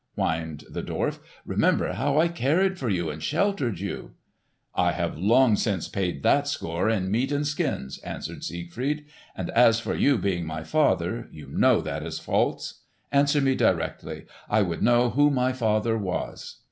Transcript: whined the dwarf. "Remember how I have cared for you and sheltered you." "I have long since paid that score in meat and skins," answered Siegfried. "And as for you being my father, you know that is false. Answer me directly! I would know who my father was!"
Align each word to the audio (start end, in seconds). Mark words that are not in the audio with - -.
whined 0.15 0.63
the 0.67 0.81
dwarf. 0.81 1.19
"Remember 1.45 1.93
how 1.93 2.17
I 2.19 2.25
have 2.25 2.33
cared 2.35 2.79
for 2.79 2.89
you 2.89 3.11
and 3.11 3.21
sheltered 3.21 3.79
you." 3.79 4.13
"I 4.73 4.93
have 4.93 5.15
long 5.15 5.55
since 5.55 5.87
paid 5.87 6.23
that 6.23 6.47
score 6.47 6.89
in 6.89 7.11
meat 7.11 7.31
and 7.31 7.45
skins," 7.45 7.99
answered 7.99 8.43
Siegfried. 8.43 9.05
"And 9.37 9.51
as 9.51 9.79
for 9.79 9.93
you 9.93 10.17
being 10.17 10.43
my 10.47 10.63
father, 10.63 11.27
you 11.31 11.49
know 11.51 11.81
that 11.81 12.01
is 12.01 12.17
false. 12.17 12.79
Answer 13.11 13.41
me 13.41 13.53
directly! 13.53 14.25
I 14.49 14.63
would 14.63 14.81
know 14.81 15.11
who 15.11 15.29
my 15.29 15.53
father 15.53 15.95
was!" 15.99 16.55